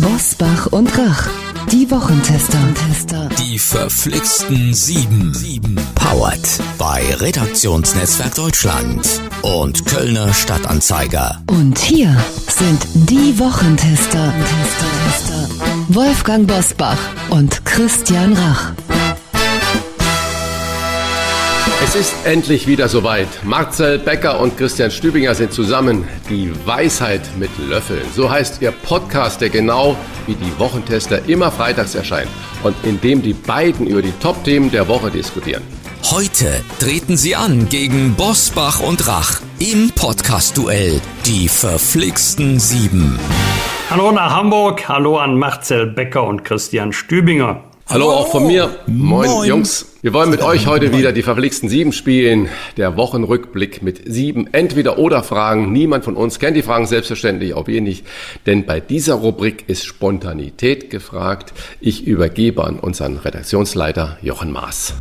[0.00, 1.28] Bosbach und Rach.
[1.70, 2.58] Die Wochentester.
[3.38, 5.32] Die verflixten Sieben.
[5.32, 5.78] Sieben.
[5.94, 6.40] Powered
[6.78, 9.06] bei Redaktionsnetzwerk Deutschland
[9.42, 11.42] und Kölner Stadtanzeiger.
[11.46, 12.16] Und hier
[12.48, 14.34] sind die Wochentester.
[15.88, 16.98] Wolfgang Bosbach
[17.30, 18.72] und Christian Rach.
[21.82, 23.28] Es ist endlich wieder soweit.
[23.42, 26.06] Marcel Becker und Christian Stübinger sind zusammen.
[26.28, 28.02] Die Weisheit mit Löffeln.
[28.14, 32.28] So heißt ihr Podcast, der genau wie die Wochentester immer freitags erscheint
[32.62, 35.62] und in dem die beiden über die Top-Themen der Woche diskutieren.
[36.10, 41.00] Heute treten sie an gegen Bosbach und Rach im Podcast-Duell.
[41.24, 43.18] Die verflixten Sieben.
[43.88, 47.64] Hallo nach Hamburg, hallo an Marcel Becker und Christian Stübinger.
[47.86, 48.70] Hallo auch von mir.
[48.86, 49.48] Moin, Moin.
[49.48, 49.86] Jungs.
[50.00, 52.48] Wir wollen mit euch heute wieder die verflixten Sieben spielen.
[52.78, 55.70] Der Wochenrückblick mit sieben Entweder-Oder-Fragen.
[55.70, 58.06] Niemand von uns kennt die Fragen selbstverständlich, auch wir nicht.
[58.46, 61.52] Denn bei dieser Rubrik ist Spontanität gefragt.
[61.80, 64.94] Ich übergebe an unseren Redaktionsleiter Jochen Maas.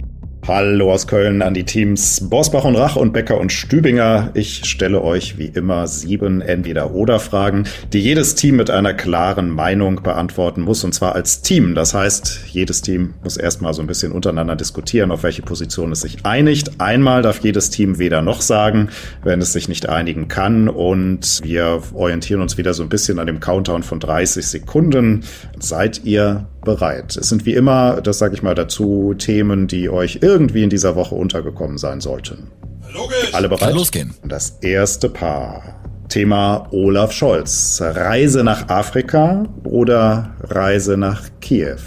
[0.45, 4.31] Hallo aus Köln an die Teams Bosbach und Rach und Becker und Stübinger.
[4.33, 10.59] Ich stelle euch wie immer sieben Entweder-Oder-Fragen, die jedes Team mit einer klaren Meinung beantworten
[10.59, 11.75] muss, und zwar als Team.
[11.75, 16.01] Das heißt, jedes Team muss erstmal so ein bisschen untereinander diskutieren, auf welche Position es
[16.01, 16.81] sich einigt.
[16.81, 18.89] Einmal darf jedes Team weder noch sagen,
[19.23, 20.67] wenn es sich nicht einigen kann.
[20.67, 25.23] Und wir orientieren uns wieder so ein bisschen an dem Countdown von 30 Sekunden.
[25.57, 27.15] Seid ihr bereit?
[27.15, 30.95] Es sind wie immer, das sage ich mal dazu, Themen, die euch irgendwie in dieser
[30.95, 32.51] Woche untergekommen sein sollten.
[32.93, 33.33] Logisch.
[33.33, 33.69] Alle bereit?
[33.69, 34.13] Kann losgehen.
[34.23, 35.79] Das erste Paar.
[36.09, 37.81] Thema Olaf Scholz.
[37.81, 41.77] Reise nach Afrika oder Reise nach Kiew?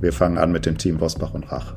[0.00, 1.74] Wir fangen an mit dem Team Bosbach und Rach.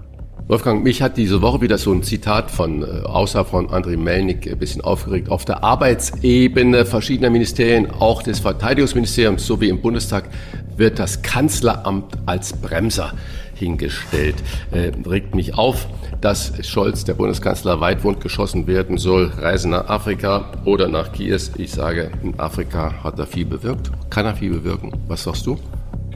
[0.48, 4.50] Wolfgang, mich hat diese Woche wieder so ein Zitat von, äh, außer von André Melnik,
[4.50, 5.30] ein bisschen aufgeregt.
[5.30, 10.30] Auf der Arbeitsebene verschiedener Ministerien, auch des Verteidigungsministeriums sowie im Bundestag,
[10.78, 13.12] wird das Kanzleramt als Bremser
[13.56, 14.36] hingestellt.
[14.72, 15.88] Äh, regt mich auf,
[16.22, 19.32] dass Scholz, der Bundeskanzler, weitwund geschossen werden soll.
[19.38, 21.42] Reise nach Afrika oder nach Kiew.
[21.58, 23.92] Ich sage, in Afrika hat er viel bewirkt.
[24.10, 24.92] Kann er viel bewirken?
[25.08, 25.58] Was sagst du?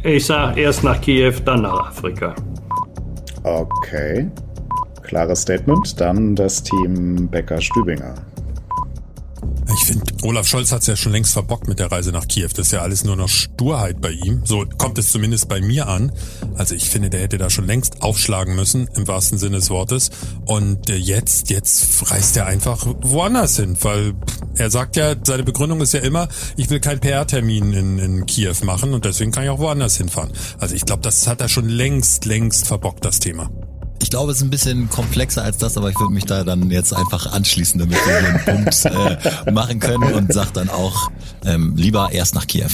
[0.04, 2.36] Ich sag erst nach Kiew, dann nach Afrika.
[3.44, 4.30] Okay.
[5.04, 6.00] Klares Statement.
[6.00, 8.16] Dann das Team Becker-Stübinger.
[9.74, 12.50] Ich finde, Olaf Scholz hat es ja schon längst verbockt mit der Reise nach Kiew.
[12.56, 14.42] Das ist ja alles nur noch Sturheit bei ihm.
[14.46, 16.12] So kommt es zumindest bei mir an.
[16.56, 20.10] Also ich finde, der hätte da schon längst aufschlagen müssen, im wahrsten Sinne des Wortes.
[20.46, 24.14] Und äh, jetzt, jetzt reist er einfach woanders hin, weil
[24.56, 26.28] er sagt ja, seine Begründung ist ja immer,
[26.58, 30.32] ich will keinen PR-Termin in, in Kiew machen und deswegen kann ich auch woanders hinfahren.
[30.60, 33.50] Also ich glaube, das hat er schon längst, längst verbockt, das Thema.
[34.02, 36.72] Ich glaube, es ist ein bisschen komplexer als das, aber ich würde mich da dann
[36.72, 41.12] jetzt einfach anschließen, damit wir hier einen Punkt äh, machen können und sag dann auch
[41.46, 42.70] ähm, lieber erst nach Kiew.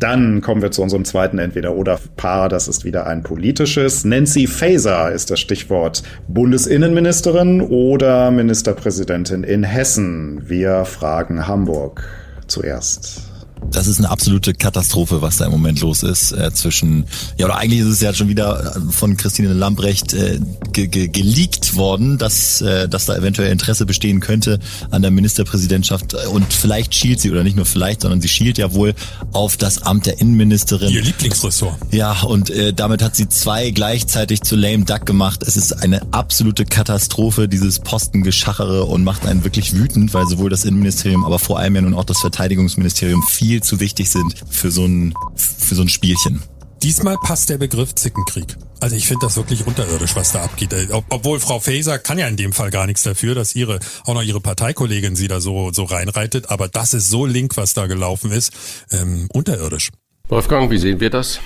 [0.00, 2.48] Dann kommen wir zu unserem zweiten Entweder-Oder-Paar.
[2.48, 4.04] Das ist wieder ein politisches.
[4.04, 6.02] Nancy Faeser ist das Stichwort.
[6.26, 10.42] Bundesinnenministerin oder Ministerpräsidentin in Hessen?
[10.48, 12.04] Wir fragen Hamburg
[12.48, 13.33] zuerst.
[13.70, 17.56] Das ist eine absolute Katastrophe, was da im Moment los ist äh, zwischen, ja oder
[17.56, 20.40] eigentlich ist es ja schon wieder äh, von Christine Lambrecht äh,
[20.72, 24.60] ge ge geleakt worden, dass, äh, dass da eventuell Interesse bestehen könnte
[24.90, 28.72] an der Ministerpräsidentschaft und vielleicht schielt sie oder nicht nur vielleicht, sondern sie schielt ja
[28.72, 28.94] wohl
[29.32, 30.92] auf das Amt der Innenministerin.
[30.92, 31.76] Ihr Lieblingsressort.
[31.90, 35.42] Ja, und äh, damit hat sie zwei gleichzeitig zu lame duck gemacht.
[35.42, 40.64] Es ist eine absolute Katastrophe, dieses Postengeschachere und macht einen wirklich wütend, weil sowohl das
[40.64, 44.84] Innenministerium, aber vor allem ja nun auch das Verteidigungsministerium viel zu wichtig sind für so
[44.84, 46.42] ein, für so ein Spielchen.
[46.82, 48.56] Diesmal passt der Begriff Zickenkrieg.
[48.80, 50.74] Also ich finde das wirklich unterirdisch, was da abgeht.
[50.74, 53.78] Äh, Ob, obwohl Frau Faeser kann ja in dem Fall gar nichts dafür, dass ihre
[54.04, 56.50] auch noch ihre Parteikollegin sie da so so reinreitet.
[56.50, 58.52] Aber das ist so link, was da gelaufen ist,
[58.92, 59.90] ähm, unterirdisch.
[60.28, 61.40] Wolfgang, wie sehen wir das?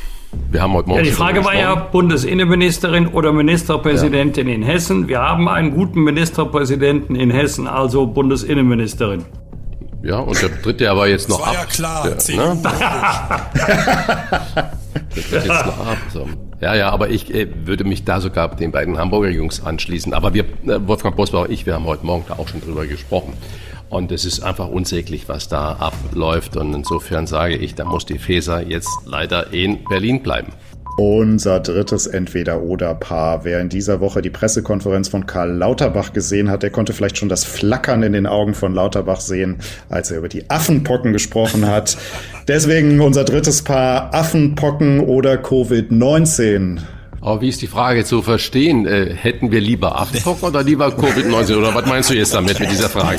[0.50, 1.74] Wir haben heute Morgen Ja, die Frage war ja.
[1.74, 5.08] Bundesinnenministerin oder Ministerpräsidentin in Hessen.
[5.08, 9.24] Wir haben einen guten Ministerpräsidenten in Hessen, also Bundesinnenministerin.
[10.02, 11.60] Ja, und der dritte der war jetzt noch Das war ab.
[11.60, 12.58] ja klar, Der, zehn ne?
[15.14, 15.96] Das wird jetzt noch ab.
[16.12, 16.28] So.
[16.60, 20.12] Ja, ja, aber ich äh, würde mich da sogar den beiden Hamburger Jungs anschließen.
[20.14, 22.86] Aber wir, äh, Wolfgang Bosbach und ich, wir haben heute Morgen da auch schon drüber
[22.86, 23.34] gesprochen.
[23.90, 26.56] Und es ist einfach unsäglich, was da abläuft.
[26.56, 30.52] Und insofern sage ich, da muss die Feser jetzt leider in Berlin bleiben.
[30.98, 33.44] Unser drittes Entweder-Oder-Paar.
[33.44, 37.28] Wer in dieser Woche die Pressekonferenz von Karl Lauterbach gesehen hat, der konnte vielleicht schon
[37.28, 39.58] das Flackern in den Augen von Lauterbach sehen,
[39.88, 41.96] als er über die Affenpocken gesprochen hat.
[42.48, 46.80] Deswegen unser drittes Paar Affenpocken oder Covid-19.
[47.28, 48.86] Aber wie ist die Frage zu verstehen?
[48.86, 51.58] Äh, hätten wir lieber Affenpocken oder lieber Covid-19?
[51.58, 53.18] Oder was meinst du jetzt damit mit dieser Frage?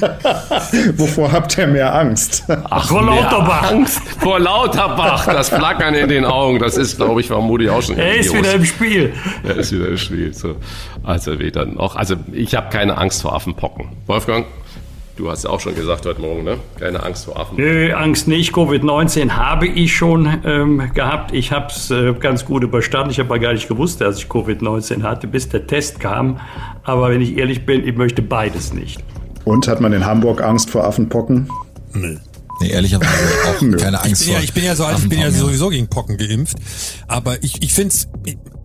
[0.98, 2.44] Wovor habt ihr mehr Angst?
[2.68, 3.70] Ach, vor Lauterbach.
[3.70, 5.24] Angst vor Lauterbach.
[5.24, 7.96] Das Flackern in den Augen, das ist, glaube ich, vermutlich auch schon.
[7.96, 9.14] Er ist wieder im Spiel.
[9.42, 10.34] Er ist wieder im Spiel.
[10.34, 10.56] So.
[11.02, 11.96] Also weder noch.
[11.96, 13.88] Also ich habe keine Angst vor Affenpocken.
[14.06, 14.44] Wolfgang?
[15.18, 16.58] Du hast auch schon gesagt heute Morgen, ne?
[16.78, 17.56] Keine Angst vor Affen.
[17.56, 18.54] Nö, Angst nicht.
[18.54, 21.34] Covid-19 habe ich schon ähm, gehabt.
[21.34, 23.10] Ich habe es äh, ganz gut überstanden.
[23.10, 26.38] Ich habe aber gar nicht gewusst, dass ich Covid-19 hatte, bis der Test kam.
[26.84, 29.02] Aber wenn ich ehrlich bin, ich möchte beides nicht.
[29.44, 31.50] Und hat man in Hamburg Angst vor Affenpocken?
[31.94, 32.18] Nee.
[32.60, 33.10] Nee, ehrlicherweise
[33.48, 34.36] auch keine Angst ich bin, vor.
[34.36, 36.58] Ja, ich bin ja so alt, ich bin ja sowieso gegen Pocken geimpft.
[37.08, 38.08] Aber ich, ich finde es,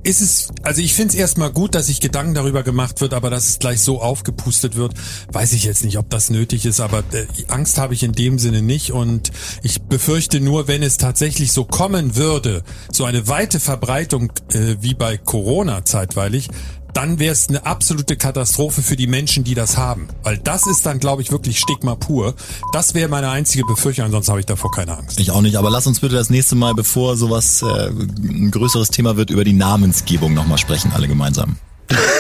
[0.04, 3.30] ist es, also ich finde es erstmal gut, dass sich Gedanken darüber gemacht wird, aber
[3.30, 4.94] dass es gleich so aufgepustet wird,
[5.32, 8.40] weiß ich jetzt nicht, ob das nötig ist, aber äh, Angst habe ich in dem
[8.40, 9.32] Sinne nicht und
[9.64, 14.94] ich befürchte nur, wenn es tatsächlich so kommen würde, so eine weite Verbreitung äh, wie
[14.94, 16.50] bei Corona zeitweilig,
[16.94, 20.08] dann wäre es eine absolute Katastrophe für die Menschen, die das haben.
[20.24, 22.36] Weil das ist dann, glaube ich, wirklich Stigma pur.
[22.72, 25.20] Das wäre meine einzige Befürchtung, ansonsten habe ich davor keine Angst.
[25.20, 28.90] Ich auch nicht, aber lass uns bitte das nächste Mal, bevor sowas äh, ein größeres
[28.90, 31.58] Thema wird, über die Namensgebung nochmal sprechen, alle gemeinsam.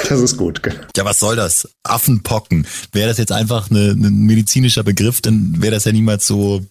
[0.09, 0.61] Das ist gut.
[0.95, 1.69] Ja, was soll das?
[1.83, 2.67] Affenpocken.
[2.91, 6.61] Wäre das jetzt einfach eine, ein medizinischer Begriff, dann wäre das ja niemals so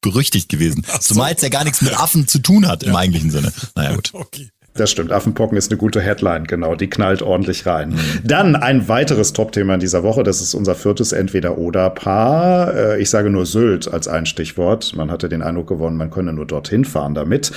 [0.00, 0.84] berüchtigt gewesen.
[0.90, 0.98] So.
[0.98, 2.98] Zumal es ja gar nichts mit Affen zu tun hat im ja.
[2.98, 3.52] eigentlichen Sinne.
[3.74, 4.12] Naja, gut.
[4.18, 4.48] Okay.
[4.78, 5.10] Das stimmt.
[5.10, 6.76] Affenpocken ist eine gute Headline, genau.
[6.76, 7.98] Die knallt ordentlich rein.
[8.22, 10.22] Dann ein weiteres Top-Thema in dieser Woche.
[10.22, 12.74] Das ist unser viertes Entweder-Oder-Paar.
[12.74, 14.94] Äh, ich sage nur Sylt als ein Stichwort.
[14.94, 17.50] Man hatte den Eindruck gewonnen, man könne nur dorthin fahren damit.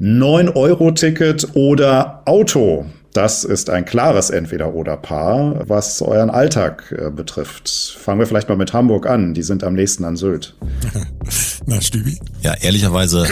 [0.00, 2.84] 9-Euro-Ticket oder Auto.
[3.14, 7.96] Das ist ein klares Entweder-Oder-Paar, was euren Alltag äh, betrifft.
[7.98, 9.32] Fangen wir vielleicht mal mit Hamburg an.
[9.32, 10.54] Die sind am nächsten an Sylt.
[11.66, 12.18] Na, Stübi?
[12.42, 13.26] Ja, ehrlicherweise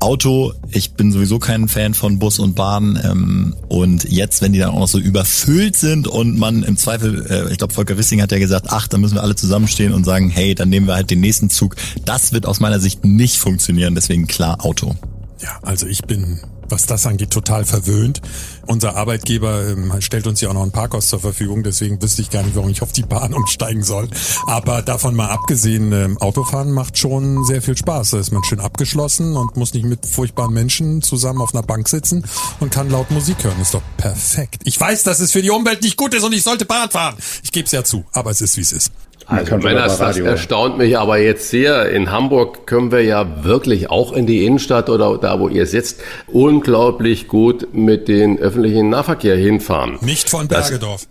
[0.00, 3.00] Auto, ich bin sowieso kein Fan von Bus und Bahn.
[3.02, 7.26] Ähm, und jetzt, wenn die dann auch noch so überfüllt sind und man im Zweifel,
[7.28, 10.04] äh, ich glaube, Volker Wissing hat ja gesagt, ach, dann müssen wir alle zusammenstehen und
[10.04, 11.76] sagen, hey, dann nehmen wir halt den nächsten Zug.
[12.04, 14.94] Das wird aus meiner Sicht nicht funktionieren, deswegen klar Auto.
[15.40, 16.40] Ja, also ich bin
[16.70, 18.20] was das angeht, total verwöhnt.
[18.66, 22.30] Unser Arbeitgeber ähm, stellt uns ja auch noch ein Parkhaus zur Verfügung, deswegen wüsste ich
[22.30, 24.08] gar nicht, warum ich auf die Bahn umsteigen soll.
[24.46, 28.10] Aber davon mal abgesehen, ähm, Autofahren macht schon sehr viel Spaß.
[28.10, 31.88] Da ist man schön abgeschlossen und muss nicht mit furchtbaren Menschen zusammen auf einer Bank
[31.88, 32.24] sitzen
[32.60, 33.60] und kann laut Musik hören.
[33.60, 34.62] Ist doch perfekt.
[34.64, 37.16] Ich weiß, dass es für die Umwelt nicht gut ist und ich sollte Bahn fahren.
[37.42, 38.90] Ich gebe es ja zu, aber es ist, wie es ist.
[39.28, 41.90] Also Männers, das erstaunt mich aber jetzt sehr.
[41.90, 46.00] In Hamburg können wir ja wirklich auch in die Innenstadt oder da, wo ihr sitzt,
[46.28, 49.98] unglaublich gut mit den öffentlichen Nahverkehr hinfahren.
[50.00, 51.06] Nicht von Bergedorf.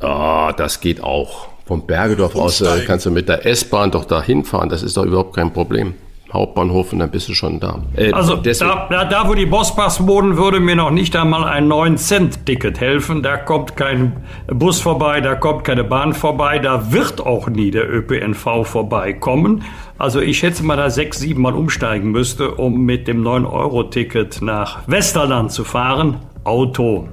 [0.00, 1.48] Das, oh, das geht auch.
[1.64, 4.68] Von Bergedorf aus äh, kannst du mit der S-Bahn doch da hinfahren.
[4.68, 5.94] Das ist doch überhaupt kein Problem.
[6.32, 7.80] Hauptbahnhof und dann bist du schon da.
[7.96, 11.68] Äh, also da, da, da, wo die Bosspass wohnen, würde mir noch nicht einmal ein
[11.70, 13.22] 9-Cent-Ticket helfen.
[13.22, 17.92] Da kommt kein Bus vorbei, da kommt keine Bahn vorbei, da wird auch nie der
[17.92, 19.64] ÖPNV vorbeikommen.
[19.98, 24.80] Also ich schätze mal, da sechs, sieben Mal umsteigen müsste, um mit dem 9-Euro-Ticket nach
[24.86, 26.16] Westerland zu fahren.
[26.44, 27.08] Auto.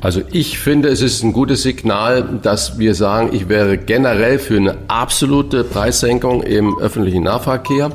[0.00, 4.56] Also ich finde, es ist ein gutes Signal, dass wir sagen, ich wäre generell für
[4.56, 7.90] eine absolute Preissenkung im öffentlichen Nahverkehr.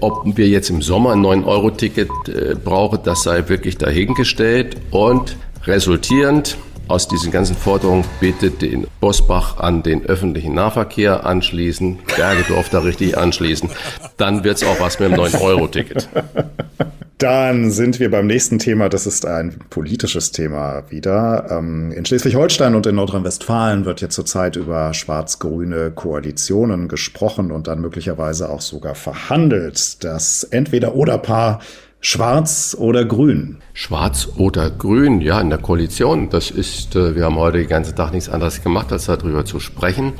[0.00, 4.76] Ob wir jetzt im Sommer ein 9-Euro-Ticket äh, brauchen, das sei wirklich dahingestellt.
[4.90, 6.56] Und resultierend
[6.88, 13.16] aus diesen ganzen Forderungen bitte den Bosbach an den öffentlichen Nahverkehr anschließen, Bergedorf da richtig
[13.16, 13.70] anschließen.
[14.16, 16.08] Dann wird's auch was mit dem 9-Euro-Ticket.
[17.20, 18.88] Dann sind wir beim nächsten Thema.
[18.88, 21.48] Das ist ein politisches Thema wieder.
[21.50, 27.82] Ähm, in Schleswig-Holstein und in Nordrhein-Westfalen wird jetzt zurzeit über schwarz-grüne Koalitionen gesprochen und dann
[27.82, 30.02] möglicherweise auch sogar verhandelt.
[30.02, 31.60] Das Entweder-Oder-Paar
[32.00, 33.58] Schwarz oder Grün?
[33.74, 36.30] Schwarz oder Grün, ja, in der Koalition.
[36.30, 39.60] Das ist, äh, wir haben heute den ganzen Tag nichts anderes gemacht, als darüber zu
[39.60, 40.14] sprechen.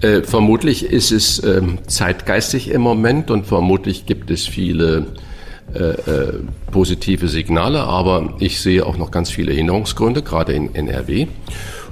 [0.00, 5.06] Äh, vermutlich ist es äh, zeitgeistig im Moment und vermutlich gibt es viele
[5.74, 6.32] äh, äh,
[6.70, 11.26] positive Signale, aber ich sehe auch noch ganz viele Hinderungsgründe, gerade in NRW.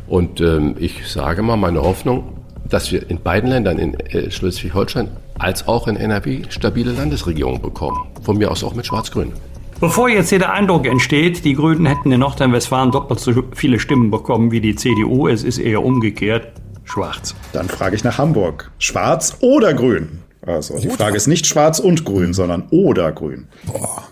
[0.06, 5.08] Und ähm, ich sage mal, meine Hoffnung, dass wir in beiden Ländern, in äh, Schleswig-Holstein
[5.38, 7.99] als auch in NRW, stabile Landesregierungen bekommen.
[8.23, 9.32] Von mir aus auch mit Schwarz-Grün.
[9.80, 14.11] Bevor jetzt hier der Eindruck entsteht, die Grünen hätten in Nordrhein-Westfalen doppelt so viele Stimmen
[14.11, 16.49] bekommen wie die CDU, es ist eher umgekehrt,
[16.85, 17.37] schwarz.
[17.52, 18.73] Dann frage ich nach Hamburg.
[18.78, 20.18] Schwarz oder grün?
[20.42, 23.49] Also die Frage ist nicht schwarz und grün, sondern oder grün.
[23.64, 24.09] Boah.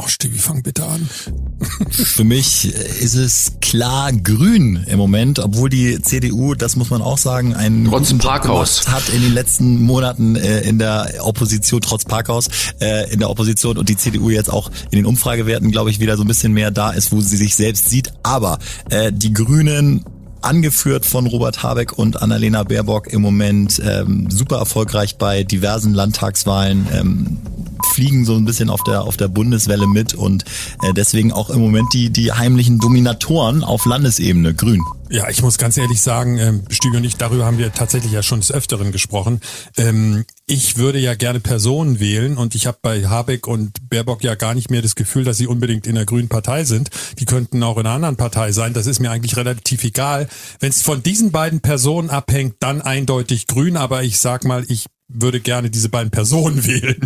[0.00, 1.08] Ach, Stevie, fang bitte an.
[1.90, 7.18] Für mich ist es klar grün im Moment, obwohl die CDU, das muss man auch
[7.18, 8.86] sagen, einen trotz Parkhaus.
[8.86, 12.46] hat in den letzten Monaten äh, in der Opposition, trotz Parkhaus,
[12.80, 16.16] äh, in der Opposition und die CDU jetzt auch in den Umfragewerten, glaube ich, wieder
[16.16, 18.12] so ein bisschen mehr da ist, wo sie sich selbst sieht.
[18.22, 20.04] Aber äh, die Grünen
[20.48, 26.86] angeführt von Robert Habeck und Annalena Baerbock im Moment ähm, super erfolgreich bei diversen Landtagswahlen.
[26.90, 27.38] Ähm,
[27.86, 30.44] fliegen so ein bisschen auf der auf der Bundeswelle mit und
[30.82, 34.82] äh, deswegen auch im Moment die die heimlichen Dominatoren auf Landesebene grün.
[35.10, 38.22] Ja, ich muss ganz ehrlich sagen, ähm, Stüge und ich, darüber haben wir tatsächlich ja
[38.22, 39.40] schon des Öfteren gesprochen.
[39.78, 44.34] Ähm, ich würde ja gerne Personen wählen und ich habe bei Habeck und Baerbock ja
[44.34, 46.90] gar nicht mehr das Gefühl, dass sie unbedingt in der grünen Partei sind.
[47.18, 48.74] Die könnten auch in einer anderen Partei sein.
[48.74, 50.28] Das ist mir eigentlich relativ egal.
[50.60, 53.78] Wenn es von diesen beiden Personen abhängt, dann eindeutig grün.
[53.78, 57.00] Aber ich sag mal, ich würde gerne diese beiden Personen wählen.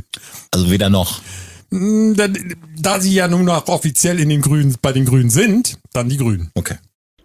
[0.51, 1.21] Also weder noch.
[1.71, 2.29] Mm, Da,
[2.79, 6.17] da sie ja nun noch offiziell in den Grünen, bei den Grünen sind, dann die
[6.19, 6.51] Grünen.
[6.55, 6.77] Okay.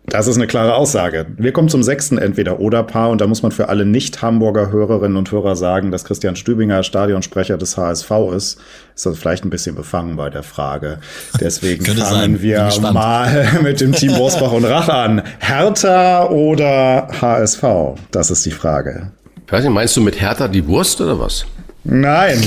[0.10, 1.26] Das ist eine klare Aussage.
[1.36, 5.58] Wir kommen zum sechsten Entweder-Oder-Paar und da muss man für alle Nicht-Hamburger Hörerinnen und Hörer
[5.58, 8.58] sagen, dass Christian Stübinger Stadionsprecher des HSV ist.
[8.96, 11.00] Ist das vielleicht ein bisschen befangen bei der Frage.
[11.42, 15.24] Deswegen fangen wir mal mit dem Team Bosbach und Rach an.
[15.40, 17.64] Hertha oder HSV?
[18.12, 19.12] Das ist die Frage.
[19.48, 21.46] Ich weiß nicht, meinst du mit Hertha die Wurst oder was?
[21.86, 22.38] Nein.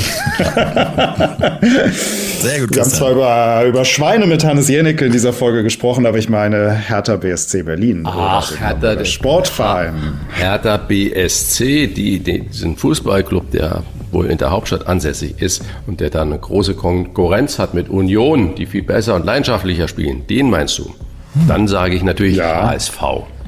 [2.42, 2.74] Sehr gut.
[2.74, 6.28] Wir haben zwar über, über Schweine mit Hannes Jennecke in dieser Folge gesprochen, aber ich
[6.28, 8.02] meine Hertha BSC Berlin.
[8.06, 10.20] Ach, Hertha, der Sportverein.
[10.34, 16.10] Hertha BSC, die, die, diesen Fußballclub, der wohl in der Hauptstadt ansässig ist und der
[16.10, 20.76] dann eine große Konkurrenz hat mit Union, die viel besser und leidenschaftlicher spielen, den meinst
[20.78, 20.94] du?
[21.48, 22.68] Dann sage ich natürlich Ja.
[22.68, 23.00] HSV.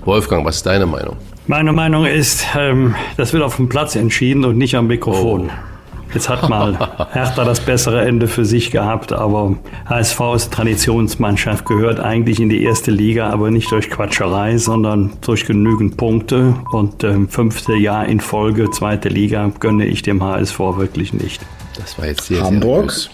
[0.07, 1.17] Wolfgang, was ist deine Meinung?
[1.53, 5.51] Meine Meinung ist, ähm, das wird auf dem Platz entschieden und nicht am Mikrofon.
[6.15, 6.79] Jetzt hat mal
[7.13, 12.63] Hertha das bessere Ende für sich gehabt, aber HSV ist Traditionsmannschaft, gehört eigentlich in die
[12.63, 16.55] erste Liga, aber nicht durch Quatscherei, sondern durch genügend Punkte.
[16.71, 21.43] Und ähm, fünfte Jahr in Folge, zweite Liga, gönne ich dem HSV wirklich nicht.
[21.77, 22.91] Das war jetzt sehr Hamburg?
[22.91, 23.11] seriös.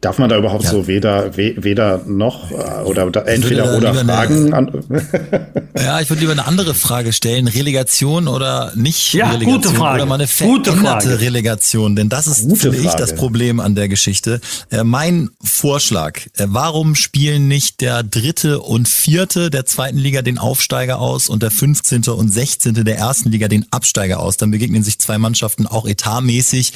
[0.00, 0.70] Darf man da überhaupt Ja.
[0.70, 2.54] so weder, we, weder noch äh,
[2.84, 4.52] oder da, entweder oder eine- fragen?
[4.54, 4.70] An,
[5.76, 7.46] Ja, ich würde lieber eine andere Frage stellen.
[7.48, 9.60] Relegation oder nicht Ja, Relegation?
[9.62, 9.96] gute Frage.
[9.96, 11.20] Oder mal eine Gute veränderte Frage.
[11.20, 11.96] Relegation.
[11.96, 12.96] Denn das ist, Gute finde ich, Frage.
[12.98, 14.40] das Problem an der Geschichte.
[14.70, 20.38] Äh, mein Vorschlag, äh, warum spielen nicht der dritte und vierte der zweiten Liga den
[20.38, 22.04] Aufsteiger aus und der 15.
[22.08, 22.84] und 16.
[22.84, 24.38] der ersten Liga den Absteiger aus?
[24.38, 26.72] Dann begegnen sich zwei Mannschaften auch etatmäßig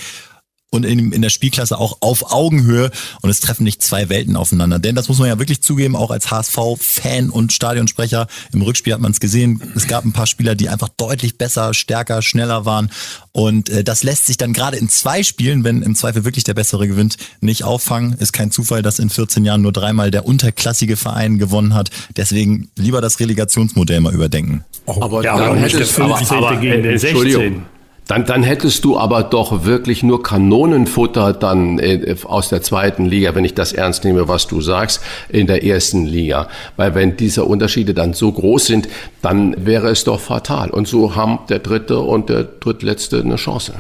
[0.75, 2.91] und in, in der Spielklasse auch auf Augenhöhe
[3.23, 4.79] und es treffen nicht zwei Welten aufeinander.
[4.79, 8.27] Denn das muss man ja wirklich zugeben, auch als HSV-Fan und Stadionsprecher.
[8.53, 11.75] Im Rückspiel hat man es gesehen, es gab ein paar Spieler, die einfach deutlich besser,
[11.75, 12.91] stärker, schneller waren.
[13.33, 16.55] Und äh, das lässt sich dann gerade in zwei Spielen, wenn im Zweifel wirklich der
[16.55, 18.15] Bessere gewinnt, nicht auffangen.
[18.15, 21.91] Ist kein Zufall, dass in 14 Jahren nur dreimal der unterklassige Verein gewonnen hat.
[22.17, 24.65] Deswegen lieber das Relegationsmodell mal überdenken.
[24.87, 26.37] Aber Ja, dann aber nicht hättest, der aber, 15.
[26.37, 27.43] aber, gegen den äh, Entschuldigung.
[27.43, 27.74] 16.
[28.07, 33.35] Dann, dann hättest du aber doch wirklich nur Kanonenfutter dann äh, aus der zweiten Liga,
[33.35, 36.49] wenn ich das ernst nehme, was du sagst, in der ersten Liga.
[36.77, 38.89] Weil wenn diese Unterschiede dann so groß sind,
[39.23, 40.71] dann wäre es doch fatal.
[40.71, 43.75] Und so haben der dritte und der drittletzte eine Chance.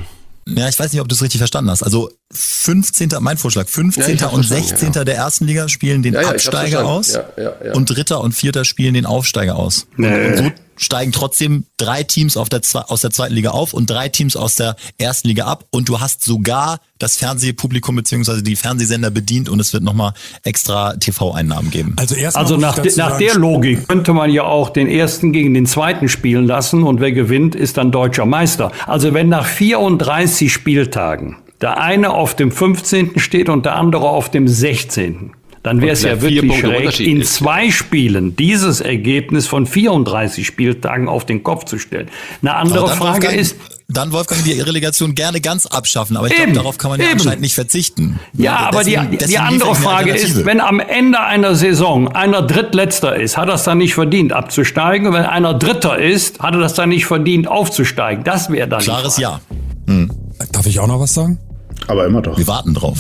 [0.47, 1.83] Ja, ich weiß nicht, ob du es richtig verstanden hast.
[1.83, 3.11] Also 15.
[3.21, 4.19] mein Vorschlag, 15.
[4.19, 4.93] Ja, und verstanden, 16.
[4.93, 5.04] ja.
[5.04, 7.33] der ersten Liga spielen den Ja, Absteiger aus verstanden.
[7.37, 7.75] Ja, ja, ja.
[7.75, 9.87] und Dritter und Vierter spielen den Aufsteiger aus.
[9.97, 10.28] Nee.
[10.28, 14.09] Und so steigen trotzdem drei Teams auf der, aus der zweiten Liga auf und drei
[14.09, 19.11] Teams aus der ersten Liga ab und du hast sogar das Fernsehpublikum beziehungsweise die Fernsehsender
[19.11, 21.95] bedient und es wird nochmal extra TV-Einnahmen geben.
[21.97, 25.66] Also Also nach, de, nach der Logik könnte man ja auch den ersten gegen den
[25.66, 28.73] zweiten spielen lassen und wer gewinnt, ist dann deutscher Meister.
[28.87, 33.18] Also wenn nach 34 Spieltagen der eine auf dem 15.
[33.18, 35.33] steht und der andere auf dem 16.
[35.62, 41.25] Dann wäre es ja wirklich schräg, in zwei Spielen dieses Ergebnis von 34 Spieltagen auf
[41.25, 42.11] den Kopf zu stellen.
[42.42, 43.56] Eine andere Frage Wolfgang, ist,
[43.88, 47.06] dann Wolfgang die Relegation gerne ganz abschaffen, aber ich glaube, Eben, darauf kann man ja
[47.06, 47.14] eben.
[47.14, 48.21] anscheinend nicht verzichten.
[48.35, 52.42] Ja, aber Deswegen- die, die deswegen andere Frage ist, wenn am Ende einer Saison einer
[52.42, 55.06] Drittletzter ist, hat er es dann nicht verdient abzusteigen?
[55.06, 58.23] Und wenn einer Dritter ist, hat er das dann nicht verdient aufzusteigen?
[58.23, 59.40] Das wäre dann die Klares Frage.
[59.88, 60.06] Ja.
[60.52, 61.38] Darf ich auch noch was sagen?
[61.87, 62.37] Aber immer doch.
[62.38, 62.99] Wir warten drauf.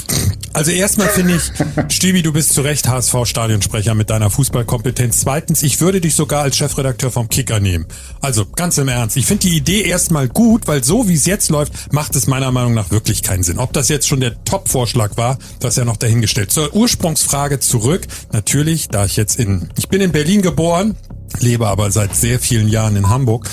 [0.52, 5.20] Also erstmal finde ich, Stübi, du bist zu Recht HSV-Stadionsprecher mit deiner Fußballkompetenz.
[5.20, 7.86] Zweitens, ich würde dich sogar als Chefredakteur vom Kicker nehmen.
[8.20, 9.16] Also ganz im Ernst.
[9.16, 12.52] Ich finde die Idee erstmal gut, weil so wie es jetzt läuft, macht es meiner
[12.52, 13.58] Meinung nach wirklich keinen Sinn.
[13.58, 16.52] Ob das jetzt schon der Top-Vorschlag war, das ist ja noch dahingestellt.
[16.52, 18.06] Zur Ursprungsfrage zurück.
[18.32, 20.94] Natürlich, da ich jetzt in, ich bin in Berlin geboren,
[21.40, 23.48] lebe aber seit sehr vielen Jahren in Hamburg.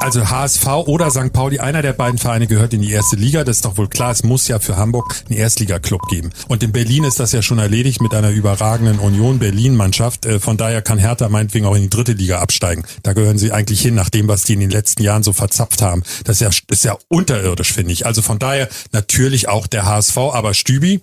[0.00, 1.30] Also HSV oder St.
[1.30, 3.44] Pauli, einer der beiden Vereine gehört in die erste Liga.
[3.44, 4.10] Das ist doch wohl klar.
[4.10, 6.30] Es muss ja für Hamburg einen Erstligaklub geben.
[6.48, 10.24] Und in Berlin ist das ja schon erledigt mit einer überragenden Union Berlin-Mannschaft.
[10.24, 12.84] Äh, von daher kann Hertha meinetwegen auch in die dritte Liga absteigen.
[13.02, 15.82] Da gehören sie eigentlich hin, nach dem, was die in den letzten Jahren so verzapft
[15.82, 16.02] haben.
[16.24, 18.06] Das ist ja, ist ja unterirdisch, finde ich.
[18.06, 21.02] Also von daher natürlich auch der HSV, aber Stübi,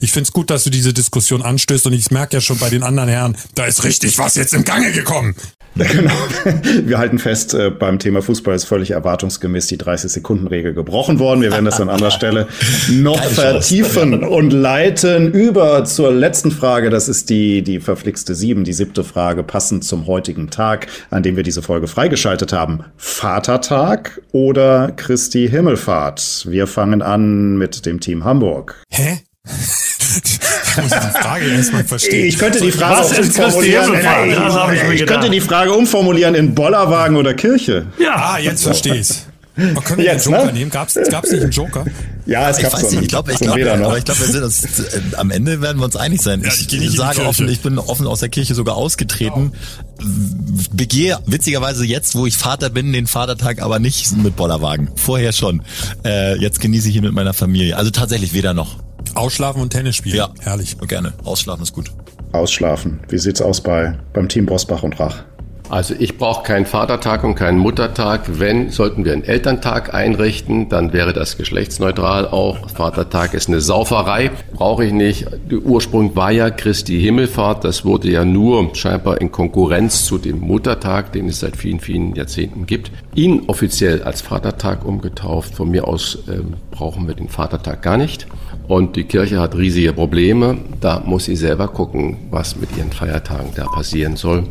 [0.00, 2.68] ich finde es gut, dass du diese Diskussion anstößt und ich merke ja schon bei
[2.68, 5.34] den anderen Herren, da ist richtig was jetzt im Gange gekommen.
[5.76, 6.14] Genau.
[6.84, 11.42] Wir halten fest, äh, beim Thema Fußball ist völlig erwartungsgemäß die 30-Sekunden-Regel gebrochen worden.
[11.42, 12.48] Wir werden das an anderer Stelle
[12.90, 16.88] noch vertiefen und leiten über zur letzten Frage.
[16.88, 21.36] Das ist die, die verflixte sieben, die siebte Frage, passend zum heutigen Tag, an dem
[21.36, 22.84] wir diese Folge freigeschaltet haben.
[22.96, 26.46] Vatertag oder Christi Himmelfahrt?
[26.48, 28.82] Wir fangen an mit dem Team Hamburg.
[28.90, 29.18] Hä?
[29.46, 32.26] Ich muss die Frage erstmal verstehen.
[32.26, 33.94] Ich könnte die Frage Was umformulieren.
[33.94, 37.86] Ich ich könnte die Frage umformulieren in Bollerwagen oder Kirche.
[37.98, 39.26] Ja, Ah, jetzt verstehe ich's.
[39.74, 40.52] Oh, können wir Jetzt, den Joker ne?
[40.52, 40.70] nehmen?
[40.70, 41.86] Gab's, gab's nicht einen Joker?
[42.26, 43.86] Ja, es Ich gab weiß nicht, einen, ich glaube, ich einen glaube, noch.
[43.86, 46.42] aber ich glaube, wir sind uns, äh, am Ende werden wir uns einig sein.
[46.42, 49.52] Ja, ich die sage offen, ich bin offen aus der Kirche sogar ausgetreten.
[50.72, 54.90] Begehe witzigerweise jetzt, wo ich Vater bin, den Vatertag aber nicht mit Bollerwagen.
[54.94, 55.62] Vorher schon.
[56.04, 57.78] Äh, jetzt genieße ich ihn mit meiner Familie.
[57.78, 58.76] Also tatsächlich weder noch.
[59.16, 60.16] Ausschlafen und Tennis spielen.
[60.16, 60.76] Ja, Herrlich.
[60.86, 61.12] Gerne.
[61.24, 61.90] Ausschlafen ist gut.
[62.32, 63.00] Ausschlafen.
[63.08, 65.24] Wie sieht's aus bei beim Team Bosbach und Rach?
[65.68, 68.38] Also ich brauche keinen Vatertag und keinen Muttertag.
[68.38, 72.70] Wenn, sollten wir einen Elterntag einrichten, dann wäre das geschlechtsneutral auch.
[72.70, 75.26] Vatertag ist eine Sauferei, brauche ich nicht.
[75.50, 77.64] Der Ursprung war ja Christi Himmelfahrt.
[77.64, 82.14] Das wurde ja nur scheinbar in Konkurrenz zu dem Muttertag, den es seit vielen, vielen
[82.14, 85.54] Jahrzehnten gibt, inoffiziell als Vatertag umgetauft.
[85.56, 88.28] Von mir aus ähm, brauchen wir den Vatertag gar nicht.
[88.68, 90.56] Und die Kirche hat riesige Probleme.
[90.80, 94.44] Da muss sie selber gucken, was mit ihren Feiertagen da passieren soll.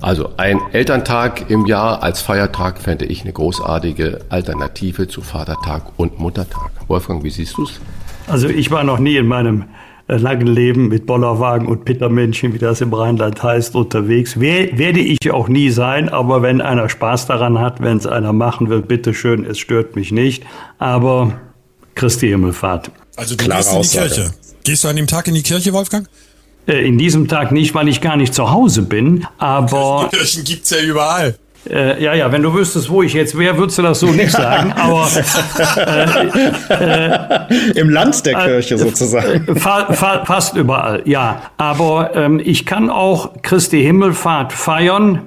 [0.00, 6.18] Also ein Elterntag im Jahr als Feiertag fände ich eine großartige Alternative zu Vatertag und
[6.18, 6.70] Muttertag.
[6.88, 7.80] Wolfgang, wie siehst du's?
[8.26, 9.64] Also ich war noch nie in meinem
[10.08, 14.38] äh, langen Leben mit Bollerwagen und Pittermännchen, wie das im Rheinland heißt, unterwegs.
[14.38, 18.34] Wer, werde ich auch nie sein, aber wenn einer Spaß daran hat, wenn es einer
[18.34, 20.44] machen will, bitteschön, es stört mich nicht.
[20.78, 21.32] Aber
[21.94, 22.90] Christi Himmelfahrt.
[23.16, 24.08] Also du Klare gehst in die Aussage.
[24.14, 24.30] Kirche.
[24.64, 26.08] Gehst du an dem Tag in die Kirche, Wolfgang?
[26.66, 30.70] Äh, In diesem Tag nicht, weil ich gar nicht zu Hause bin, aber Kirchen gibt's
[30.70, 31.36] ja überall.
[31.70, 34.30] äh, ja, ja, wenn du wüsstest, wo ich jetzt wäre, würdest du das so nicht
[34.42, 34.72] sagen.
[34.72, 35.08] Aber
[37.74, 39.56] Im Land der Kirche sozusagen.
[39.56, 41.42] Fa fa fast überall, ja.
[41.56, 45.22] Aber ähm, ich kann auch Christi Himmelfahrt feiern.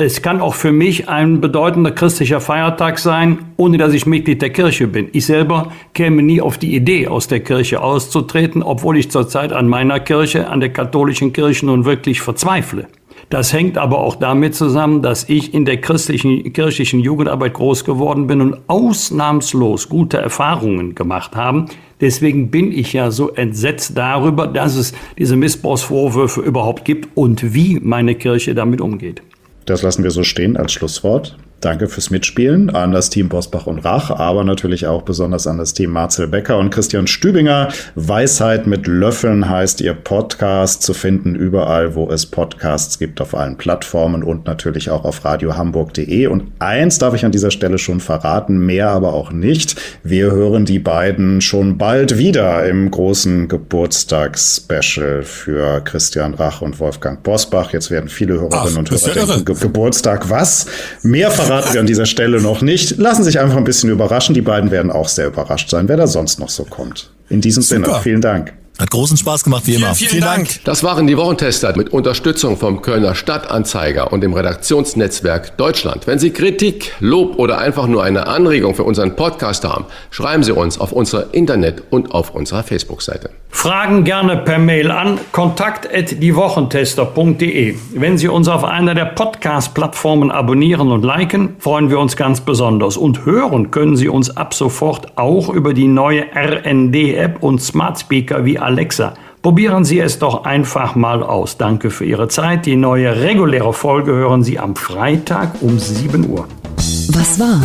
[0.00, 4.50] Es kann auch für mich ein bedeutender christlicher Feiertag sein, ohne dass ich Mitglied der
[4.50, 5.08] Kirche bin.
[5.12, 9.66] Ich selber käme nie auf die Idee, aus der Kirche auszutreten, obwohl ich zurzeit an
[9.66, 12.86] meiner Kirche, an der katholischen Kirche nun wirklich verzweifle.
[13.28, 18.28] Das hängt aber auch damit zusammen, dass ich in der christlichen, kirchlichen Jugendarbeit groß geworden
[18.28, 21.64] bin und ausnahmslos gute Erfahrungen gemacht habe.
[22.00, 27.80] Deswegen bin ich ja so entsetzt darüber, dass es diese Missbrauchsvorwürfe überhaupt gibt und wie
[27.82, 29.22] meine Kirche damit umgeht.
[29.68, 31.36] Das lassen wir so stehen als Schlusswort.
[31.60, 35.74] Danke fürs Mitspielen an das Team Bosbach und Rach, aber natürlich auch besonders an das
[35.74, 37.68] Team Marcel Becker und Christian Stübinger.
[37.96, 43.56] Weisheit mit Löffeln heißt ihr Podcast zu finden überall, wo es Podcasts gibt, auf allen
[43.56, 46.28] Plattformen und natürlich auch auf radiohamburg.de.
[46.28, 49.80] Und eins darf ich an dieser Stelle schon verraten, mehr aber auch nicht.
[50.04, 57.20] Wir hören die beiden schon bald wieder im großen Geburtstagsspecial für Christian Rach und Wolfgang
[57.24, 57.72] Bosbach.
[57.72, 59.44] Jetzt werden viele Hörerinnen Ach, und Hörer denken.
[59.44, 60.66] Ge Geburtstag was?
[61.02, 62.98] Mehr verraten wir an dieser Stelle noch nicht.
[62.98, 64.34] Lassen sich einfach ein bisschen überraschen.
[64.34, 67.10] Die beiden werden auch sehr überrascht sein, wer da sonst noch so kommt.
[67.28, 68.00] In diesem Sinne, Super.
[68.00, 68.52] vielen Dank.
[68.78, 69.92] Hat großen Spaß gemacht, wie immer.
[69.96, 70.62] Vielen, vielen Dank.
[70.62, 76.06] Das waren die Wochentester mit Unterstützung vom Kölner Stadtanzeiger und dem Redaktionsnetzwerk Deutschland.
[76.06, 80.52] Wenn Sie Kritik, Lob oder einfach nur eine Anregung für unseren Podcast haben, schreiben Sie
[80.52, 83.30] uns auf unserer Internet- und auf unserer Facebook-Seite.
[83.50, 87.74] Fragen gerne per Mail an kontakt@diewochentester.de.
[87.94, 92.96] Wenn Sie uns auf einer der Podcast-Plattformen abonnieren und liken, freuen wir uns ganz besonders.
[92.96, 98.44] Und hören können Sie uns ab sofort auch über die neue RND-App und Smart Speaker
[98.44, 99.14] wie Alexa.
[99.40, 101.56] Probieren Sie es doch einfach mal aus.
[101.56, 102.66] Danke für Ihre Zeit.
[102.66, 106.46] Die neue reguläre Folge hören Sie am Freitag um 7 Uhr.
[106.76, 107.60] Was war?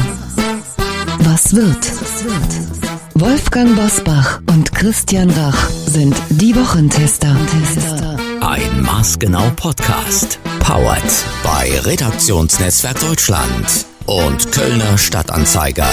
[1.19, 1.91] Was wird?
[3.15, 7.35] Wolfgang Bosbach und Christian Rach sind die Wochentester.
[8.41, 10.39] Ein maßgenau Podcast.
[10.59, 11.03] Powered
[11.43, 15.87] bei Redaktionsnetzwerk Deutschland und Kölner Stadtanzeiger.